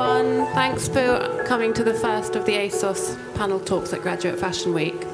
[0.00, 0.46] Everyone.
[0.54, 5.06] Thanks for coming to the first of the ASOS panel talks at Graduate Fashion Week,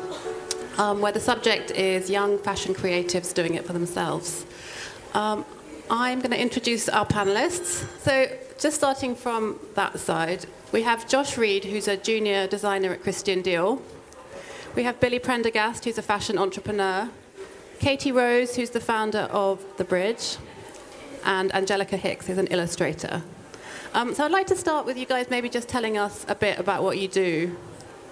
[0.78, 4.46] um, where the subject is young fashion creatives doing it for themselves.
[5.12, 5.44] Um,
[5.90, 7.84] I'm going to introduce our panelists.
[8.00, 8.28] So,
[8.60, 13.42] just starting from that side, we have Josh Reed, who's a junior designer at Christian
[13.42, 13.80] Dior.
[14.76, 17.08] We have Billy Prendergast, who's a fashion entrepreneur.
[17.80, 20.36] Katie Rose, who's the founder of The Bridge.
[21.24, 23.24] And Angelica Hicks, who's an illustrator.
[23.96, 26.58] Um, so I'd like to start with you guys maybe just telling us a bit
[26.58, 27.56] about what you do.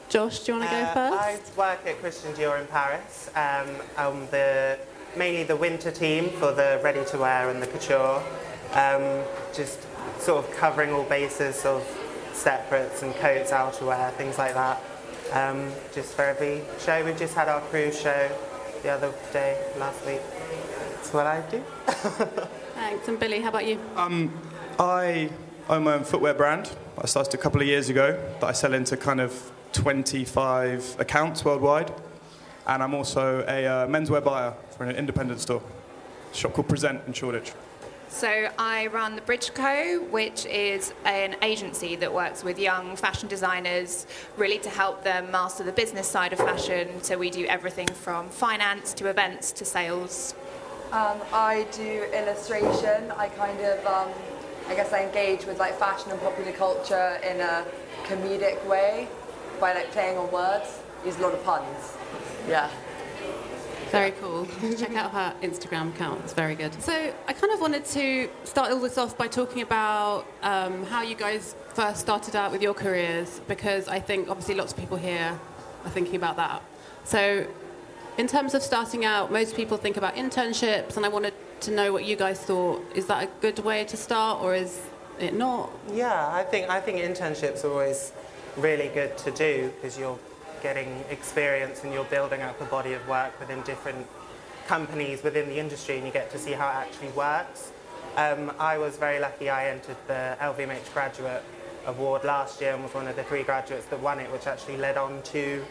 [0.09, 1.53] Josh, do you want to Uh, go first?
[1.55, 3.29] I work at Christian Dior in Paris.
[3.37, 3.69] Um,
[3.99, 4.79] I'm the,
[5.15, 8.23] mainly the winter team for the ready-to-wear and the couture.
[8.73, 9.23] Um,
[9.55, 9.79] just
[10.19, 11.87] sort of covering all bases of
[12.33, 14.83] separates and coats, outerwear, things like that.
[15.33, 17.05] Um, just for every show.
[17.05, 18.31] We've just had our cruise show
[18.83, 20.23] the other day, last week.
[20.95, 21.63] That's what I do.
[22.75, 23.07] Thanks.
[23.07, 23.79] And Billy, how about you?
[23.97, 24.33] Um,
[24.79, 25.29] I
[25.69, 26.71] own my own footwear brand.
[26.99, 31.45] I started a couple of years ago that I sell into kind of 25 accounts
[31.45, 31.93] worldwide.
[32.67, 35.63] And I'm also a uh, menswear buyer for an independent store.
[36.33, 37.53] A shop called Present in Shoreditch.
[38.09, 43.29] So I run the Bridge Co, which is an agency that works with young fashion
[43.29, 47.03] designers, really to help them master the business side of fashion.
[47.03, 50.35] So we do everything from finance to events to sales.
[50.93, 53.11] Um, I do illustration.
[53.17, 54.09] I kind of, um,
[54.69, 57.65] I guess, I engage with like fashion and popular culture in a
[58.05, 59.09] comedic way
[59.61, 60.81] by like playing on words.
[61.05, 61.97] Use a lot of puns.
[62.49, 62.71] Yeah.
[63.91, 64.49] Very cool.
[64.77, 66.21] Check out her Instagram account.
[66.25, 66.75] It's very good.
[66.83, 71.03] So I kind of wanted to start all this off by talking about um, how
[71.03, 74.97] you guys first started out with your careers, because I think obviously lots of people
[74.97, 75.39] here
[75.85, 76.63] are thinking about that.
[77.05, 77.47] So
[78.17, 81.93] in terms of starting out, most people think about internships, and I wanted to know
[81.93, 82.85] what you guys thought.
[82.95, 84.81] Is that a good way to start, or is
[85.19, 85.71] it not?
[85.93, 88.13] Yeah, I think I think internships are always
[88.57, 90.19] really good to do because you're
[90.63, 94.07] getting experience and you're building up a body of work within different
[94.67, 97.71] companies within the industry and you get to see how it actually works.
[98.17, 101.43] Um, I was very lucky I entered the LVMH Graduate
[101.87, 104.79] Award last year and was one of the three graduates that won it, which actually
[104.79, 105.63] led on to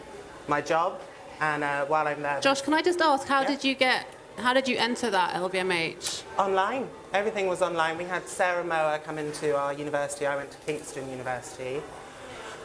[0.46, 1.00] my job.
[1.40, 3.48] And uh, while I'm there, Josh, can I just ask, how Yeah.
[3.48, 4.06] did you get,
[4.38, 6.22] how did you enter that LVMH?
[6.38, 6.88] Online.
[7.12, 7.96] Everything was online.
[7.96, 10.26] We had Sarah Mower come into our university.
[10.26, 11.80] I went to Kingston University.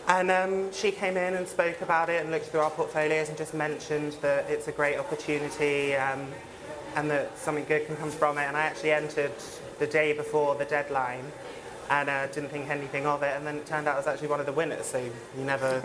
[0.08, 3.38] And um, she came in and spoke about it and looked through our portfolios and
[3.38, 6.28] just mentioned that it's a great opportunity um,
[6.96, 8.44] and that something good can come from it.
[8.44, 9.32] And I actually entered
[9.78, 11.32] the day before the deadline
[11.92, 13.36] and uh, didn't think anything of it.
[13.38, 14.88] And then it turned out I was actually one of the winners.
[14.88, 15.82] So you never,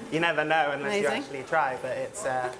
[0.10, 1.78] you never know unless you actually try.
[1.82, 2.50] But it's, uh,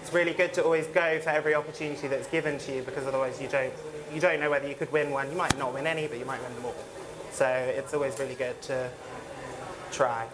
[0.00, 3.40] it's really good to always go for every opportunity that's given to you because otherwise
[3.40, 3.72] you don't,
[4.12, 5.30] you don't know whether you could win one.
[5.30, 6.74] You might not win any, but you might win them all.
[7.30, 8.90] So it's always really good to
[9.92, 10.26] try.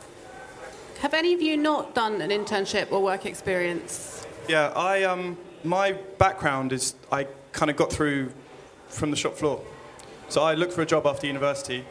[1.00, 4.26] Have any of you not done an internship or work experience?
[4.48, 8.32] Yeah, I um, my background is I kind of got through
[8.88, 9.62] from the shop floor.
[10.28, 11.84] So I looked for a job after university.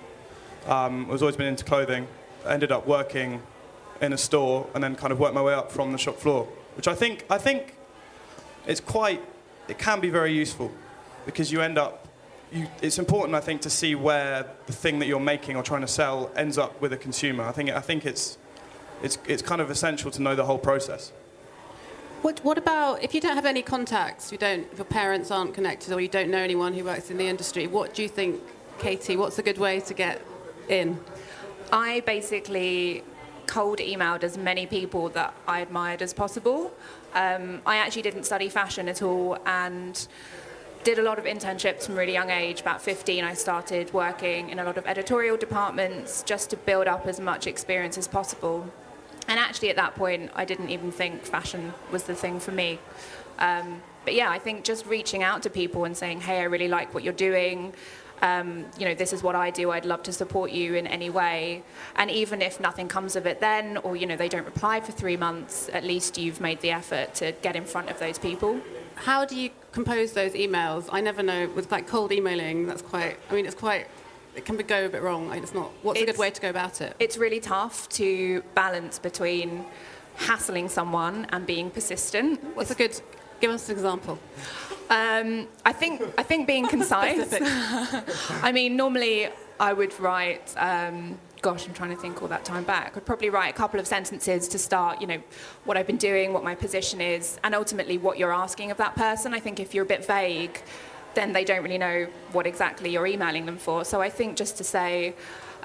[0.66, 2.08] Um, I was always been into clothing.
[2.46, 3.42] I ended up working
[4.02, 6.48] in a store and then kind of worked my way up from the shop floor,
[6.76, 7.76] which I think I think
[8.68, 9.22] it's quite
[9.68, 10.72] it can be very useful
[11.26, 12.08] because you end up
[12.52, 15.82] you, it's important I think to see where the thing that you're making or trying
[15.82, 17.44] to sell ends up with a consumer.
[17.44, 18.38] I think I think it's
[19.02, 21.12] it's it's kind of essential to know the whole process.
[22.26, 25.54] What, what about if you don't have any contacts, you don't, if your parents aren't
[25.54, 28.42] connected or you don't know anyone who works in the industry, what do you think,
[28.80, 30.24] Katie, what's a good way to get
[30.68, 31.00] in?
[31.72, 33.04] I basically
[33.48, 36.74] cold emailed as many people that I admired as possible.
[37.14, 40.08] Um, I actually didn't study fashion at all and
[40.84, 42.62] did a lot of internships from a really young age.
[42.62, 47.08] About 15, I started working in a lot of editorial departments just to build up
[47.08, 48.72] as much experience as possible.
[49.28, 52.80] And actually, at that point, I didn't even think fashion was the thing for me.
[53.40, 56.68] Um, but yeah, I think just reaching out to people and saying, hey, I really
[56.68, 57.74] like what you're doing.
[58.22, 59.72] Um, you know, this is what I do.
[59.72, 61.64] I'd love to support you in any way.
[61.96, 64.92] And even if nothing comes of it then, or you know, they don't reply for
[64.92, 68.60] three months, at least you've made the effort to get in front of those people.
[68.96, 70.88] How do you compose those emails?
[70.92, 71.50] I never know.
[71.50, 73.18] With like cold emailing, that's quite.
[73.30, 73.88] I mean, it's quite.
[74.36, 75.32] It can go a bit wrong.
[75.34, 75.72] It's not.
[75.82, 76.96] What's a good way to go about it?
[77.00, 79.66] It's really tough to balance between
[80.16, 82.42] hassling someone and being persistent.
[82.56, 83.00] What's a good?
[83.46, 84.18] Give us an example.
[84.90, 87.32] Um, I think I think being concise.
[88.42, 90.52] I mean, normally I would write.
[90.58, 92.98] Um, gosh, I'm trying to think all that time back.
[92.98, 95.00] I'd probably write a couple of sentences to start.
[95.00, 95.22] You know,
[95.64, 98.96] what I've been doing, what my position is, and ultimately what you're asking of that
[98.96, 99.36] person.
[99.36, 100.60] I think if you're a bit vague,
[101.14, 103.86] then they don't really know what exactly you're emailing them for.
[103.86, 105.14] So I think just to say.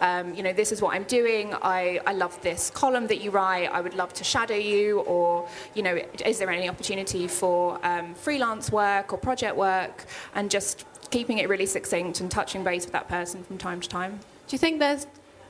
[0.00, 1.54] Um, you know, this is what I'm doing.
[1.62, 3.70] I, I love this column that you write.
[3.70, 5.00] I would love to shadow you.
[5.00, 10.06] Or, you know, is there any opportunity for um, freelance work or project work?
[10.34, 13.88] And just keeping it really succinct and touching base with that person from time to
[13.88, 14.20] time.
[14.46, 15.06] Do you think there's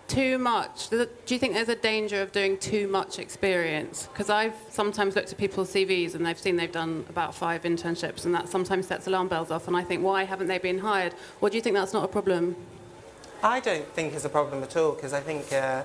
[0.09, 0.89] too much?
[0.91, 4.09] Do you think there's a danger of doing too much experience?
[4.13, 8.25] Because I've sometimes looked at people's CVs and they've seen they've done about five internships,
[8.25, 9.69] and that sometimes sets alarm bells off.
[9.69, 11.15] And I think, why haven't they been hired?
[11.41, 12.57] Or do you think that's not a problem?
[13.43, 15.85] I don't think it's a problem at all because I think uh,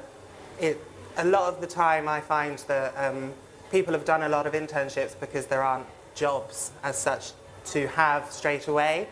[0.60, 0.78] it,
[1.16, 3.34] a lot of the time I find that um,
[3.72, 5.86] people have done a lot of internships because there aren't
[6.16, 7.32] jobs as such
[7.68, 9.08] to have straight away.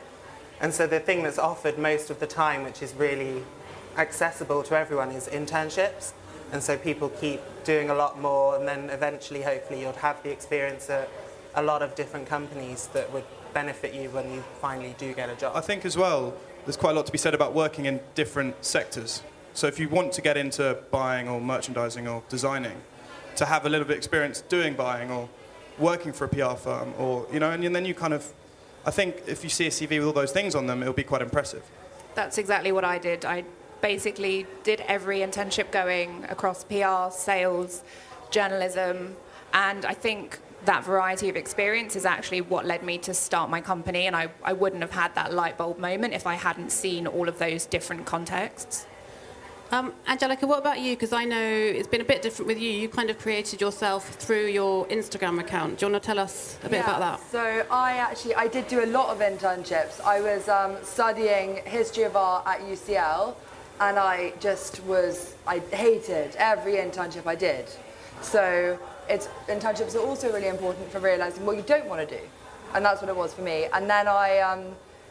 [0.59, 3.43] And so the thing that's offered most of the time, which is really
[3.97, 6.11] accessible to everyone, is internships.
[6.51, 10.31] And so people keep doing a lot more, and then eventually, hopefully, you'll have the
[10.31, 11.09] experience at
[11.55, 13.23] a lot of different companies that would
[13.53, 15.55] benefit you when you finally do get a job.
[15.55, 16.33] I think as well,
[16.65, 19.21] there's quite a lot to be said about working in different sectors.
[19.53, 22.81] So if you want to get into buying or merchandising or designing,
[23.35, 25.29] to have a little bit of experience doing buying or
[25.79, 28.31] working for a PR firm, or you know, and, then you kind of,
[28.85, 31.03] I think if you see a CV with all those things on them, it'll be
[31.03, 31.63] quite impressive.
[32.15, 33.25] That's exactly what I did.
[33.25, 33.43] I
[33.81, 37.83] basically did every internship going across PR, sales,
[38.29, 39.15] journalism,
[39.53, 43.61] and I think that variety of experience is actually what led me to start my
[43.61, 44.07] company.
[44.07, 47.27] And I, I wouldn't have had that light bulb moment if I hadn't seen all
[47.27, 48.85] of those different contexts.
[49.71, 50.95] Um, Angelica, what about you?
[50.95, 52.69] Because I know it's been a bit different with you.
[52.69, 55.79] You kind of created yourself through your Instagram account.
[55.79, 57.31] Do you want to tell us a bit Yeah, about that?
[57.31, 59.99] So I actually I did do a lot of internships.
[60.01, 63.33] I was um, studying history of art at UCL,
[63.79, 67.65] and I just was I hated every internship I did.
[68.21, 68.79] So
[69.09, 72.21] it's internships are also really important for realizing what you don't want to do,
[72.73, 73.67] and that's what it was for me.
[73.73, 74.65] And then I, um,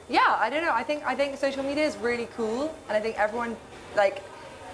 [0.09, 0.73] yeah, I don't know.
[0.73, 3.57] I think I think social media is really cool, and I think everyone
[3.97, 4.23] like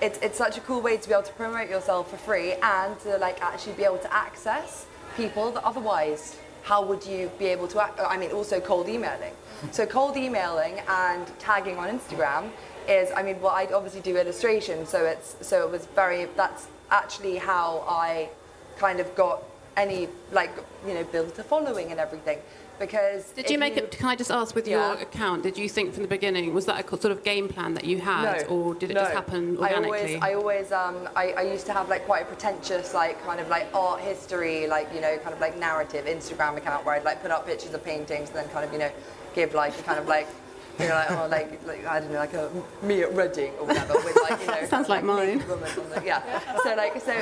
[0.00, 2.98] it's, it's such a cool way to be able to promote yourself for free and
[3.00, 4.86] to like actually be able to access
[5.16, 9.32] people that otherwise how would you be able to i mean also cold emailing
[9.72, 12.50] so cold emailing and tagging on instagram
[12.88, 16.68] is i mean well i obviously do illustration so it's so it was very that's
[16.90, 18.28] actually how i
[18.78, 19.42] kind of got
[19.76, 20.50] any like
[20.86, 22.38] you know built a following and everything
[22.78, 23.90] because Did you make it?
[23.90, 25.42] Can I just ask with your account?
[25.42, 27.98] Did you think from the beginning was that a sort of game plan that you
[28.00, 29.16] had, or did it just no.
[29.16, 32.94] happen I always, I always, um, I, I used to have like quite a pretentious,
[32.94, 36.84] like kind of like art history, like you know, kind of like narrative Instagram account
[36.84, 38.90] where I'd like put up pictures of paintings and then kind of you know,
[39.34, 40.28] give like a kind of like.
[40.82, 42.50] You know, like, oh, like, like, I don't know, like a
[42.82, 45.38] me at Reading or whatever, with like, you know, Sounds like mine.
[45.38, 46.22] the- yeah.
[46.62, 47.12] So like, so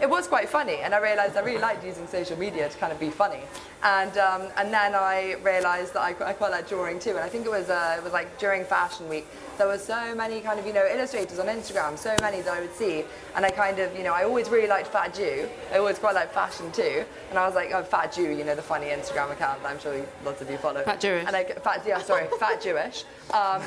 [0.00, 2.90] it was quite funny, and I realised I really liked using social media to kind
[2.92, 3.40] of be funny,
[3.82, 7.28] and um, and then I realised that I, I quite like drawing too, and I
[7.28, 9.26] think it was uh, it was like during Fashion Week,
[9.58, 12.60] there were so many kind of you know illustrators on Instagram, so many that I
[12.60, 13.04] would see,
[13.36, 16.14] and I kind of you know I always really liked Fat Jew, I always quite
[16.14, 19.30] liked fashion too, and I was like oh Fat Jew, you know the funny Instagram
[19.32, 20.82] account that I'm sure lots of you follow.
[20.82, 21.24] Fat Jewish.
[21.26, 23.01] And I, fat yeah sorry Fat Jewish.
[23.32, 23.62] Um,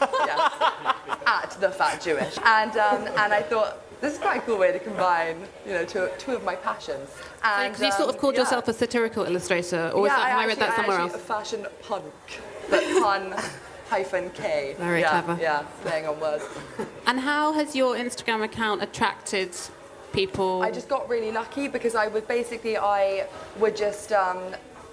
[0.00, 0.94] yeah,
[1.26, 3.84] at the Fat Jewish, and um, and I thought.
[4.00, 7.10] This is quite a cool way to combine, you know, two, two of my passions.
[7.42, 8.42] And, so you sort of um, called yeah.
[8.42, 11.14] yourself a satirical illustrator, or is Yeah, that, I, actually- read that somewhere else?
[11.14, 12.04] A fashion punk,
[12.70, 13.34] but pun
[13.88, 14.74] hyphen K.
[14.78, 15.42] Very yeah, clever.
[15.42, 16.44] Yeah, playing on words.
[17.06, 19.56] And how has your Instagram account attracted
[20.12, 20.62] people?
[20.62, 23.26] I just got really lucky because I would basically I
[23.58, 24.38] would just um,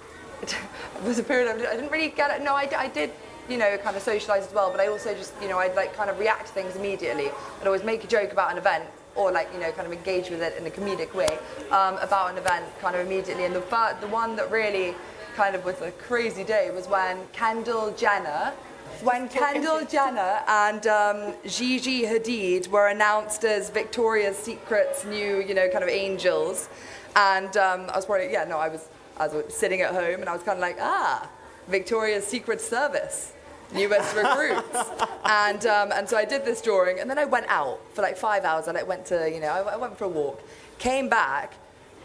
[0.42, 0.56] it
[1.04, 2.44] was a period of, I didn't really get it.
[2.44, 3.12] No, I, I did
[3.50, 5.96] you know kind of socialize as well, but I also just you know I'd like
[5.96, 7.30] kind of react to things immediately.
[7.62, 8.86] I'd always make a joke about an event
[9.16, 11.38] or like you know kind of engage with it in a comedic way
[11.72, 13.46] um, about an event kind of immediately.
[13.46, 14.96] And the the one that really
[15.36, 18.54] kind of was a crazy day was when Kendall Jenner.
[19.02, 25.68] When Kendall Jenner and um, Gigi Hadid were announced as Victoria's Secret's new, you know,
[25.68, 26.70] kind of angels,
[27.16, 28.88] and um, I was probably, yeah, no, I was,
[29.18, 31.30] I was sitting at home and I was kind of like, ah,
[31.68, 33.34] Victoria's Secret Service.
[33.74, 34.78] Newest recruits.
[35.26, 38.18] and, um, and so I did this drawing, and then I went out for like
[38.18, 38.68] five hours.
[38.68, 40.42] And I went to, you know, I, I went for a walk,
[40.80, 41.54] came back,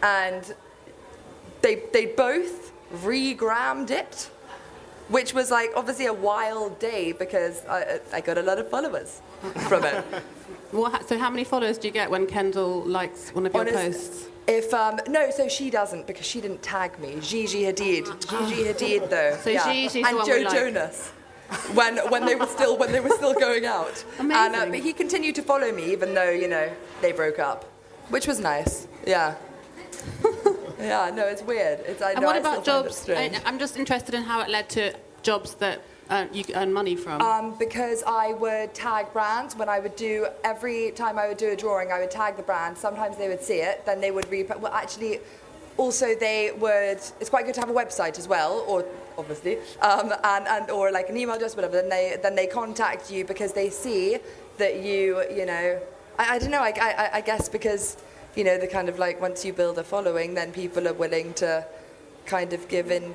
[0.02, 0.54] and
[1.62, 4.30] they, they both regrammed it,
[5.08, 9.20] which was like obviously a wild day because I, I got a lot of followers
[9.68, 10.04] from it.
[10.72, 14.12] What, so how many followers do you get when Kendall likes one of your Honest-
[14.12, 14.26] posts?
[14.46, 17.18] If um, no, so she doesn't because she didn't tag me.
[17.20, 19.36] Gigi Hadid, Gigi Hadid though.
[19.42, 20.52] So Gigi's the and Joe like.
[20.52, 21.12] Jonas.
[21.74, 24.70] When, when they were still when they were still going out, and uh, Amazing.
[24.70, 26.70] but he continued to follow me even though you know
[27.02, 27.64] they broke up,
[28.08, 28.86] which was nice.
[29.06, 29.34] Yeah,
[30.78, 31.10] yeah.
[31.12, 31.80] No, it's weird.
[31.80, 33.44] It's I And know what I about still find it jobs?
[33.44, 36.96] I, I'm just interested in how it led to jobs that uh, you earn money
[36.96, 37.20] from.
[37.20, 41.50] Um, because I would tag brands when I would do every time I would do
[41.50, 42.76] a drawing, I would tag the brand.
[42.78, 44.60] Sometimes they would see it, then they would repost.
[44.60, 45.20] Well, actually,
[45.80, 47.00] also they would.
[47.20, 48.84] It's quite good to have a website as well, or
[49.16, 51.76] obviously, um, and, and or like an email address, whatever.
[51.80, 54.18] Then they then they contact you because they see
[54.58, 55.80] that you you know.
[56.18, 56.60] I, I don't know.
[56.60, 57.96] I, I, I guess because
[58.36, 61.32] you know the kind of like once you build a following, then people are willing
[61.34, 61.66] to
[62.26, 63.14] kind of give in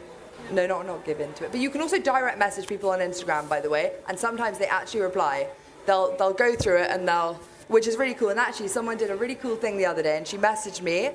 [0.52, 1.52] no, not not give in to it.
[1.52, 4.68] But you can also direct message people on Instagram, by the way, and sometimes they
[4.68, 5.48] actually reply.
[5.86, 8.30] They'll they'll go through it and they'll, which is really cool.
[8.30, 11.12] And actually, someone did a really cool thing the other day, and she messaged me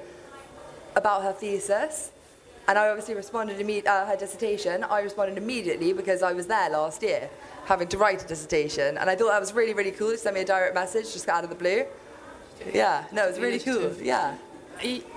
[0.96, 2.10] about her thesis,
[2.68, 4.84] and I obviously responded imme- uh, her dissertation.
[4.84, 7.28] I responded immediately because I was there last year,
[7.66, 10.10] having to write a dissertation, and I thought that was really really cool.
[10.12, 11.84] She sent me a direct message just out of the blue.
[12.74, 13.92] Yeah, no, it was really cool.
[14.02, 14.36] Yeah.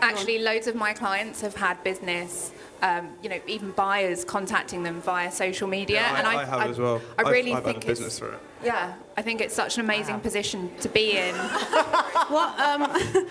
[0.02, 2.52] Actually, loads of my clients have had business,
[2.82, 6.02] um, you know, even buyers contacting them via social media.
[6.02, 7.02] Yeah, I, and I, have as well.
[7.18, 8.40] I I've- really I've, think had a business it's, through it.
[8.66, 11.34] yeah, I think it's such an amazing position to be in.
[12.28, 12.84] what, um,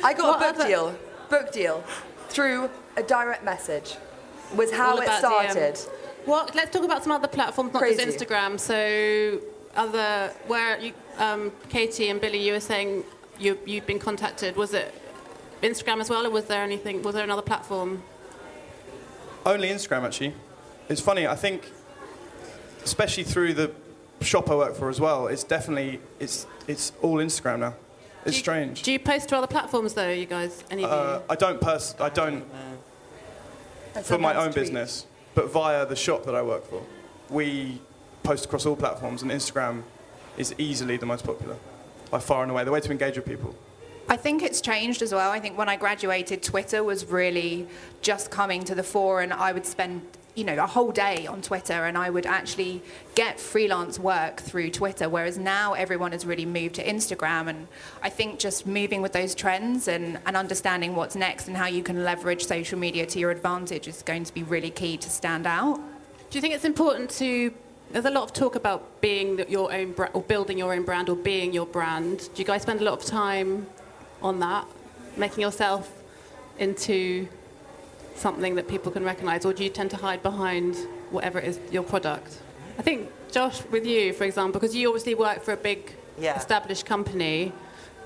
[0.02, 1.84] I got What a book other- deal, book deal,
[2.32, 3.96] through a direct message.
[4.54, 5.50] Was how all it about DM.
[5.50, 5.78] started.
[6.24, 6.54] What?
[6.54, 8.04] Let's talk about some other platforms, not Crazy.
[8.04, 8.58] just Instagram.
[8.60, 9.40] So,
[9.74, 13.04] other where you, um, Katie and Billy, you were saying
[13.38, 14.56] you you'd been contacted.
[14.56, 14.94] Was it
[15.62, 17.02] Instagram as well, or was there anything?
[17.02, 18.02] Was there another platform?
[19.44, 20.34] Only Instagram, actually.
[20.88, 21.26] It's funny.
[21.26, 21.70] I think,
[22.84, 23.72] especially through the
[24.20, 27.74] shop I work for as well, it's definitely it's it's all Instagram now.
[28.24, 28.82] It's Do you- strange.
[28.82, 30.62] Do you post to other platforms though, you guys?
[30.70, 30.96] Any of you?
[30.96, 32.00] Uh, I don't post.
[32.00, 32.44] I don't
[33.94, 34.54] And for my sometimes own tweet.
[34.54, 36.82] business, but via the shop that I work for,
[37.28, 37.80] we
[38.22, 39.82] post across all platforms, and Instagram
[40.38, 41.56] is easily the most popular,
[42.10, 42.64] by far and away.
[42.64, 43.54] The way to engage with people.
[44.08, 45.30] I think it's changed as well.
[45.30, 47.66] I think when I graduated, Twitter was really
[48.02, 50.02] just coming to the fore, and I would spend,
[50.34, 52.82] you know, a whole day on Twitter, and I would actually
[53.14, 55.08] get freelance work through Twitter.
[55.08, 57.68] Whereas now everyone has really moved to Instagram, and
[58.02, 61.82] I think just moving with those trends and, and understanding what's next and how you
[61.82, 65.46] can leverage social media to your advantage is going to be really key to stand
[65.46, 65.76] out.
[66.30, 67.52] Do you think it's important to?
[67.90, 71.10] There's a lot of talk about being your own brand, or building your own brand,
[71.10, 72.30] or being your brand.
[72.34, 73.66] Do you guys spend a lot of time
[74.22, 74.66] on that,
[75.18, 75.92] making yourself
[76.58, 77.28] into
[78.16, 80.76] something that people can recognise, or do you tend to hide behind
[81.10, 82.38] whatever it is your product?
[82.78, 86.36] I think Josh, with you, for example, because you obviously work for a big Yeah.
[86.36, 87.52] established company.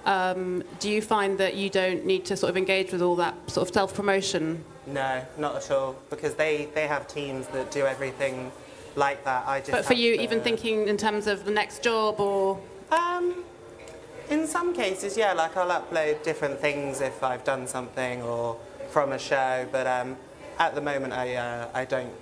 [0.05, 3.35] Um, do you find that you don't need to sort of engage with all that
[3.51, 4.65] sort of self promotion?
[4.87, 8.53] No, not at all, because they, they have teams that do everything
[8.95, 9.45] like that.
[9.49, 12.59] I just But for you, to- even thinking in terms of the next job or
[12.93, 13.45] Um,
[14.31, 18.57] in some cases, yeah, like I'll upload different things if I've done something or
[18.97, 20.17] from a show, but um,
[20.59, 22.15] at the moment I, uh, I don't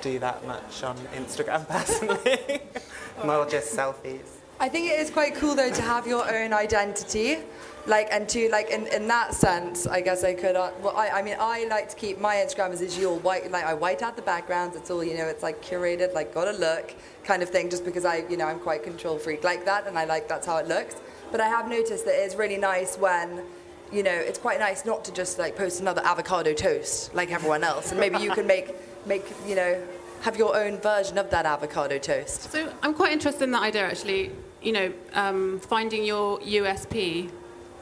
[0.00, 2.60] do that much on Instagram personally.
[3.26, 4.38] More just selfies.
[4.60, 7.38] I think it is quite cool though to have your own identity,
[7.88, 10.54] like and to like in, in that sense, I guess I could.
[10.54, 13.50] Uh, well, I, I mean, I like to keep my Instagram as usual white.
[13.50, 14.76] Like I white out the backgrounds.
[14.76, 15.26] It's all you know.
[15.26, 16.94] It's like curated, like got a look
[17.24, 17.68] kind of thing.
[17.68, 20.46] Just because I, you know, I'm quite control freak like that, and I like that's
[20.46, 20.94] how it looks.
[21.32, 23.42] But I have noticed that it's really nice when.
[23.92, 27.64] You know, it's quite nice not to just like post another avocado toast like everyone
[27.64, 28.74] else, and maybe you can make,
[29.06, 29.82] make you know,
[30.22, 32.52] have your own version of that avocado toast.
[32.52, 34.30] So I'm quite interested in that idea, actually.
[34.62, 37.30] You know, um, finding your USP.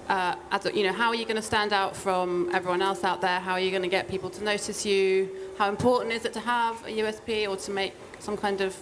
[0.09, 3.05] Uh, as a, you know, how are you going to stand out from everyone else
[3.05, 3.41] out there?
[3.41, 5.29] How are you going to get people to notice you?
[5.59, 8.75] How important is it to have a USP or to make some kind of,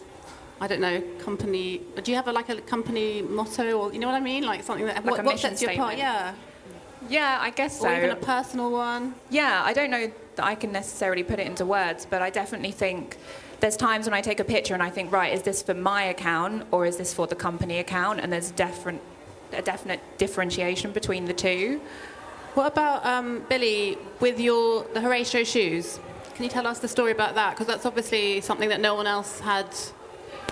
[0.60, 1.80] I don't know, company?
[2.00, 4.62] Do you have a, like a company motto, or you know what I mean, like
[4.62, 5.98] something that Like what, a what sets you apart?
[5.98, 6.32] Yeah,
[7.08, 7.88] Yeah, I guess so.
[7.88, 9.14] or even a personal one.
[9.30, 12.72] Yeah, I don't know that I can necessarily put it into words, but I definitely
[12.72, 13.16] think
[13.60, 16.04] there's times when I take a picture and I think, right, is this for my
[16.04, 18.20] account or is this for the company account?
[18.20, 19.00] And there's different,
[19.52, 21.80] a definite differentiation between the two.
[22.54, 26.00] What about um, Billy with your the Horatio shoes?
[26.34, 27.52] Can you tell us the story about that?
[27.52, 29.66] Because that's obviously something that no one else had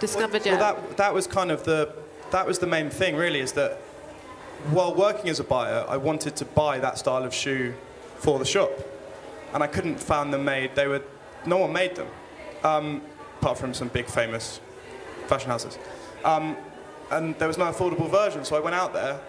[0.01, 0.61] discovered well, yet?
[0.61, 1.95] Well, that, that was kind of the,
[2.31, 3.81] that was the main thing, really, is that
[4.71, 7.75] while working as a buyer, I wanted to buy that style of shoe
[8.17, 8.71] for the shop.
[9.53, 10.75] And I couldn't find them made.
[10.75, 11.03] They were,
[11.47, 12.09] no one made them,
[12.65, 13.03] um,
[13.41, 14.61] apart from some big famous
[15.27, 15.79] fashion houses.
[16.25, 16.57] Um,
[17.11, 19.21] and there was no affordable version, so I went out there,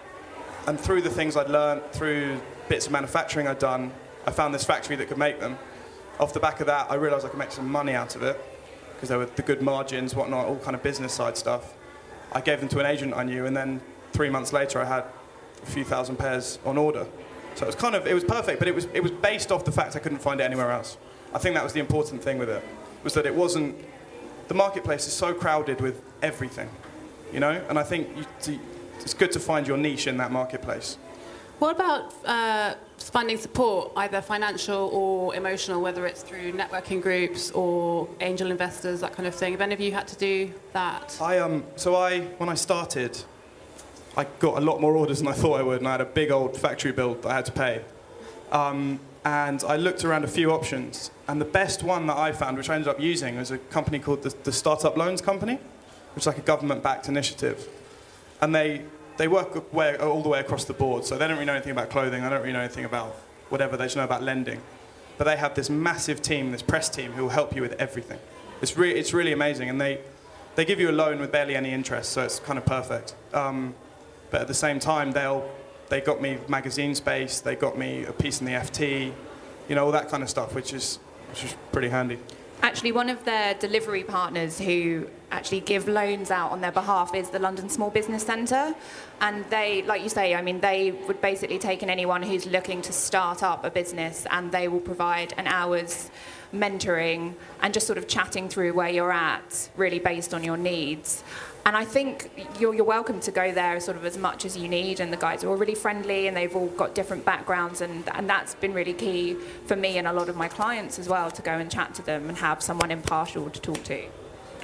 [0.66, 3.92] and through the things I'd learned, through bits of manufacturing I'd done,
[4.26, 5.58] I found this factory that could make them.
[6.18, 8.42] Off the back of that, I realised I could make some money out of it,
[8.94, 11.74] because there were the good margins, whatnot, all kind of business side stuff.
[12.32, 13.80] I gave them to an agent I knew, and then
[14.12, 15.04] three months later, I had
[15.62, 17.06] a few thousand pairs on order.
[17.54, 19.64] So it was kind of, it was perfect, but it was, it was based off
[19.64, 20.98] the fact I couldn't find it anywhere else.
[21.32, 22.62] I think that was the important thing with it,
[23.02, 23.76] was that it wasn't,
[24.48, 26.68] the marketplace is so crowded with everything,
[27.32, 27.62] you know?
[27.68, 28.08] And I think
[28.46, 28.60] you,
[29.00, 30.98] it's good to find your niche in that marketplace.
[31.58, 38.08] What about uh, finding support, either financial or emotional, whether it's through networking groups or
[38.20, 39.52] angel investors, that kind of thing?
[39.52, 41.16] Have any of you had to do that?
[41.20, 43.18] I um, so I when I started,
[44.16, 46.06] I got a lot more orders than I thought I would, and I had a
[46.06, 47.82] big old factory build that I had to pay.
[48.50, 52.56] Um, and I looked around a few options, and the best one that I found,
[52.56, 55.58] which I ended up using, was a company called the, the Startup Loans Company,
[56.14, 57.68] which is like a government-backed initiative,
[58.40, 58.82] and they
[59.16, 61.04] they work way, all the way across the board.
[61.04, 62.22] So they don't really know anything about clothing.
[62.22, 63.14] They don't really know anything about
[63.48, 63.76] whatever.
[63.76, 64.60] They just know about lending.
[65.18, 68.18] But they have this massive team, this press team, who will help you with everything.
[68.60, 69.70] It's, re- it's really amazing.
[69.70, 70.00] And they,
[70.54, 73.14] they give you a loan with barely any interest, so it's kind of perfect.
[73.32, 73.74] Um,
[74.30, 75.48] but at the same time, they'll,
[75.88, 79.12] they got me magazine space, they got me a piece in the FT,
[79.68, 80.98] you know, all that kind of stuff, which is,
[81.30, 82.18] which is pretty handy.
[82.62, 87.28] Actually, one of their delivery partners who actually give loans out on their behalf is
[87.30, 88.74] the London Small Business Centre.
[89.20, 92.80] And they, like you say, I mean, they would basically take in anyone who's looking
[92.82, 96.10] to start up a business and they will provide an hour's
[96.54, 101.22] mentoring and just sort of chatting through where you're at, really based on your needs.
[101.66, 102.30] And I think
[102.60, 105.00] you're, you're welcome to go there sort of as much as you need.
[105.00, 107.80] And the guys are all really friendly and they've all got different backgrounds.
[107.80, 109.34] And, and that's been really key
[109.66, 112.02] for me and a lot of my clients as well to go and chat to
[112.02, 114.04] them and have someone impartial to talk to.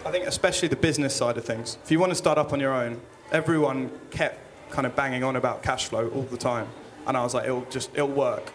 [0.06, 1.76] I think especially the business side of things.
[1.82, 3.00] If you want to start up on your own,
[3.32, 4.38] everyone kept
[4.70, 6.68] kind of banging on about cash flow all the time.
[7.08, 8.52] And I was like, it'll just, it'll work.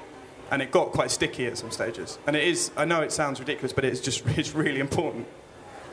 [0.51, 2.17] And it got quite sticky at some stages.
[2.25, 5.27] And it is, I know it sounds ridiculous, but it's just, it's really important.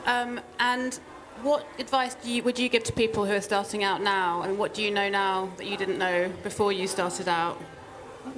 [0.05, 0.97] Um, and
[1.45, 4.41] what advice you, would you give to people who are starting out now?
[4.41, 7.61] And what do you know now that you didn't know before you started out?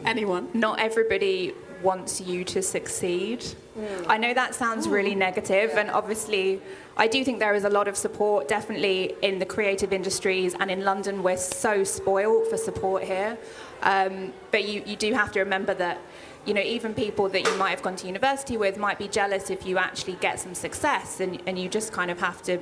[0.03, 0.49] Anyone?
[0.53, 3.45] Not everybody wants you to succeed.
[3.79, 4.05] Mm.
[4.07, 5.81] I know that sounds really negative, yeah.
[5.81, 6.59] and obviously,
[6.97, 10.69] I do think there is a lot of support, definitely in the creative industries, and
[10.69, 13.37] in London, we're so spoiled for support here.
[13.83, 16.01] Um, but you, you do have to remember that
[16.47, 19.49] you know, even people that you might have gone to university with might be jealous
[19.49, 22.57] if you actually get some success, and, and you just kind of have to,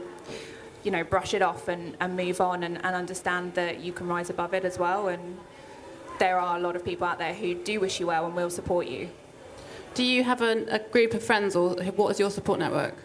[0.84, 4.08] you know, brush it off and, and move on and, and understand that you can
[4.08, 5.08] rise above it as well.
[5.10, 5.38] And
[6.18, 8.50] there are a lot of people out there who do wish you well and will
[8.50, 9.10] support you.
[9.94, 12.96] Do you have a, a group of friends, or what is your support network?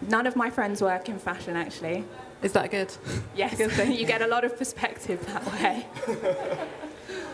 [0.00, 2.04] None of my friends work in fashion, actually.
[2.40, 2.94] Is that good?
[3.34, 5.86] Yes, you get a lot of perspective that way.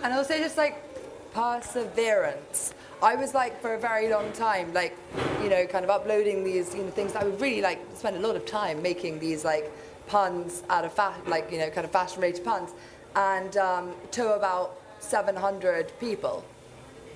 [0.03, 0.90] and also just like
[1.33, 2.75] perseverance.
[3.03, 4.97] I was like for a very long time, like,
[5.43, 7.15] you know, kind of uploading these, you know, things.
[7.15, 9.73] I would really like spend a lot of time making these like
[10.07, 12.71] puns out of fa- like, you know, kind of fashion-related puns,
[13.17, 16.45] and um, to about 700 people,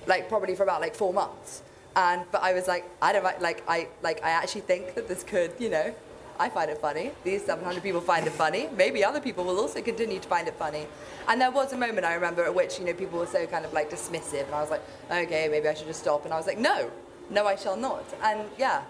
[0.07, 1.61] like probably for about like four months.
[1.95, 5.23] And but I was like, I don't like I like I actually think that this
[5.23, 5.93] could, you know,
[6.37, 7.11] I find it funny.
[7.23, 8.67] These 700 people find it funny.
[8.75, 10.87] Maybe other people will also continue to find it funny.
[11.27, 13.63] And there was a moment I remember at which, you know, people were so kind
[13.63, 14.45] of like dismissive.
[14.45, 16.25] And I was like, okay, maybe I should just stop.
[16.25, 16.91] And I was like, no,
[17.29, 18.03] no, I shall not.
[18.21, 18.83] And yeah,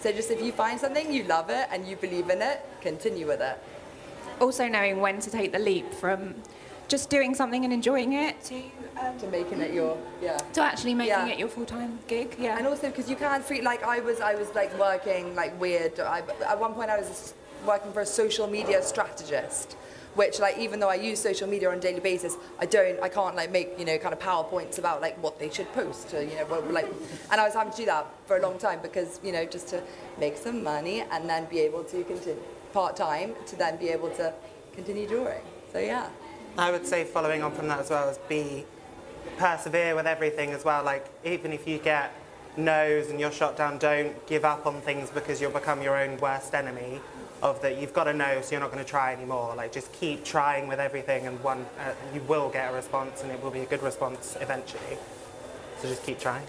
[0.00, 3.26] so just if you find something, you love it and you believe in it, continue
[3.26, 3.58] with it.
[4.40, 6.34] Also knowing when to take the leap from
[6.88, 8.62] just doing something and enjoying it to
[9.18, 11.26] to making it your yeah to actually making yeah.
[11.26, 14.34] it your full-time gig yeah and also because you can't free like i was i
[14.34, 17.34] was like working like weird I, at one point i was
[17.66, 19.76] working for a social media strategist
[20.14, 23.08] which like even though I use social media on a daily basis, I don't, I
[23.08, 26.22] can't like make you know kind of powerpoints about like what they should post, or,
[26.22, 26.86] you know, like,
[27.30, 29.68] and I was having to do that for a long time because you know just
[29.68, 29.82] to
[30.18, 32.38] make some money and then be able to continue
[32.72, 34.32] part time to then be able to
[34.74, 35.42] continue drawing.
[35.72, 36.08] So yeah.
[36.58, 38.66] I would say following on from that as well is be
[39.38, 40.84] persevere with everything as well.
[40.84, 42.12] Like even if you get
[42.56, 46.18] no's and you're shot down, don't give up on things because you'll become your own
[46.18, 47.00] worst enemy.
[47.42, 49.54] Of that, you've got to know, so you're not going to try anymore.
[49.56, 53.32] Like just keep trying with everything, and one uh, you will get a response, and
[53.32, 54.96] it will be a good response eventually.
[55.80, 56.46] So just keep trying.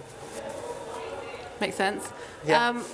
[1.60, 2.12] Makes sense.
[2.46, 2.70] Yeah.
[2.70, 2.86] Um,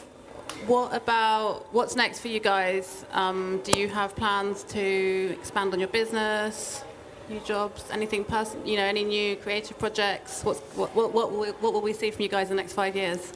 [0.65, 3.05] What about what's next for you guys?
[3.11, 6.83] Um, do you have plans to expand on your business,
[7.29, 10.43] new jobs, anything person, you know, any new creative projects?
[10.43, 12.73] What's, what, what, what, will, what will we see from you guys in the next
[12.73, 13.33] five years?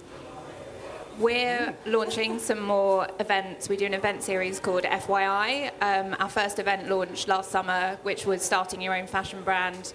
[1.20, 3.70] We're launching some more events.
[3.70, 5.72] We do an event series called FYI.
[5.80, 9.94] Um, our first event launched last summer, which was starting your own fashion brand.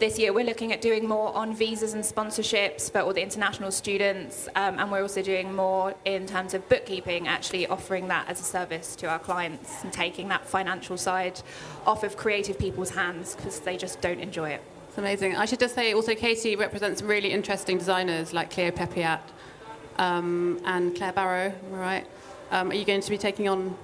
[0.00, 3.70] This year, we're looking at doing more on visas and sponsorships for all the international
[3.70, 8.40] students, um, and we're also doing more in terms of bookkeeping, actually offering that as
[8.40, 11.42] a service to our clients and taking that financial side
[11.86, 14.62] off of creative people's hands because they just don't enjoy it.
[14.88, 15.36] It's amazing.
[15.36, 19.20] I should just say also Katie represents really interesting designers like Clio Peppiatt
[19.98, 22.06] um, and Claire Barrow, am I right?
[22.50, 23.76] Um, are you going to be taking on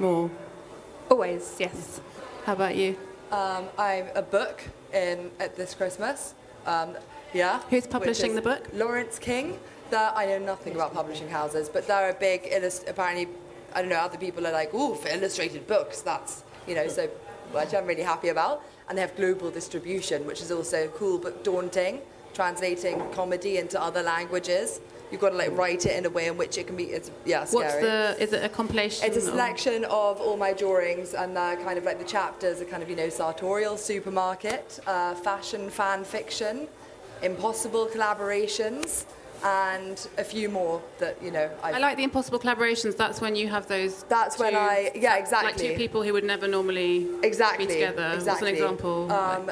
[0.00, 0.32] more?
[1.08, 2.00] Always, yes.
[2.44, 2.96] How about you?
[3.30, 6.34] Um, I'm a book in at this Christmas.
[6.66, 6.96] Um,
[7.32, 7.60] yeah.
[7.70, 8.68] Who's publishing the book?
[8.74, 9.58] Laurence King.
[9.90, 12.46] That I know nothing about publishing houses, but they're a big.
[12.52, 13.28] Illust- apparently,
[13.74, 13.96] I don't know.
[13.96, 17.08] Other people are like, "Ooh, for illustrated books, that's you know." So,
[17.52, 18.62] which I'm really happy about.
[18.88, 22.02] And they have global distribution, which is also cool but daunting.
[22.34, 26.36] Translating comedy into other languages, you've got to like write it in a way in
[26.36, 26.84] which it can be.
[26.84, 27.64] It's yeah, scary.
[27.64, 28.16] What's the?
[28.22, 29.06] Is it a compilation?
[29.06, 32.64] It's a selection of all my drawings, and uh, kind of like the chapters are
[32.64, 36.68] kind of you know sartorial, supermarket, uh, fashion, fan fiction,
[37.22, 39.04] impossible collaborations,
[39.44, 41.50] and a few more that you know.
[41.62, 42.96] I like the impossible collaborations.
[42.96, 44.04] That's when you have those.
[44.04, 48.12] That's when I- yeah, exactly Like two people who would never normally exactly be together.
[48.14, 48.30] Exactly.
[48.30, 49.12] What's an example?
[49.12, 49.50] Um,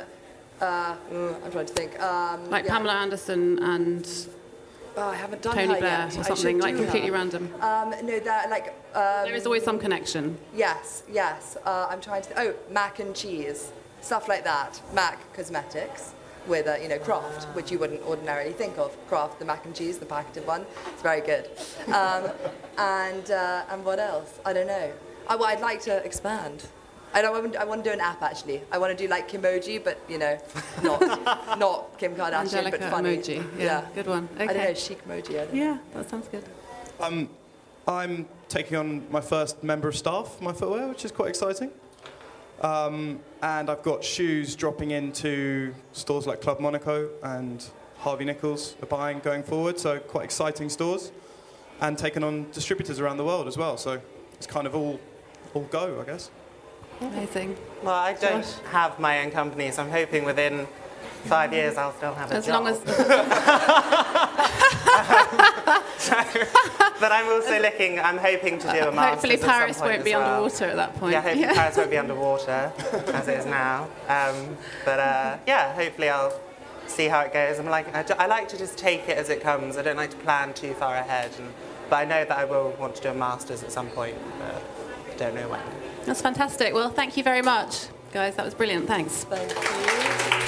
[0.60, 2.00] uh, mm, I'm trying to think.
[2.00, 2.72] Um, like yeah.
[2.72, 4.28] Pamela Anderson and
[4.96, 6.18] Oh, I haven't done Tony Blair yet.
[6.18, 7.14] or something, like completely her.
[7.14, 7.52] random.
[7.60, 8.68] Um, no, that like.
[8.94, 10.38] Um, there is always some connection.
[10.54, 11.56] Yes, yes.
[11.64, 12.40] Uh, I'm trying to.
[12.40, 14.80] Oh, mac and cheese, stuff like that.
[14.94, 16.12] Mac Cosmetics
[16.46, 18.96] with a you know Kraft, which you wouldn't ordinarily think of.
[19.08, 20.64] Kraft the mac and cheese, the packeted one.
[20.92, 21.50] It's very good.
[21.88, 22.30] Um,
[22.78, 24.40] and uh, and what else?
[24.44, 24.92] I don't know.
[25.28, 26.66] I, well, I'd like to expand.
[27.14, 27.34] I don't.
[27.34, 28.62] I want- I want to do an app actually.
[28.70, 30.38] I want to do like Kimoji, but you know,
[30.82, 31.00] not
[31.58, 33.16] not Kim Kardashian, Angelica but funny.
[33.18, 33.44] emoji.
[33.58, 34.28] Yeah, good one.
[34.38, 35.40] I don't know, chic emoji.
[35.40, 35.52] I.
[35.52, 36.44] Yeah, that sounds good.
[37.00, 37.28] Um,
[37.86, 41.70] I'm taking on my first member of staff for my footwear, which is quite exciting.
[42.60, 47.64] Um, and I've got shoes dropping into stores like Club Monaco and
[47.98, 51.12] Harvey Nichols are buying going forward, so quite exciting stores.
[51.80, 54.00] And taking on distributors around the world as well, so
[54.34, 54.98] it's kind of all,
[55.54, 56.30] all go, I guess.
[57.00, 57.56] Amazing.
[57.82, 58.54] Well, I don't Josh?
[58.70, 60.66] have my own company, so I'm hoping within
[61.24, 62.54] five years I'll still have a As job.
[62.64, 62.78] long as
[67.00, 70.22] But I'm also looking, I'm hoping to do a master's hopefully Paris won't be well.
[70.44, 71.12] underwater at that point.
[71.12, 72.72] Yeah, hopefully Paris won't be underwater
[73.14, 73.84] as it is now.
[74.08, 76.32] Um, but uh, yeah, hopefully I'll
[76.88, 77.58] see how it goes.
[77.60, 79.76] I'm like, I, ju- I like to just take it as it comes.
[79.76, 81.30] I don't like to plan too far ahead.
[81.38, 81.52] And,
[81.88, 84.62] but I know that I will want to do a master's at some point, but
[85.12, 85.60] I don't know when.
[86.08, 86.72] That's fantastic.
[86.72, 88.34] Well, thank you very much, guys.
[88.36, 88.86] That was brilliant.
[88.86, 89.24] Thanks.
[89.24, 90.47] Thank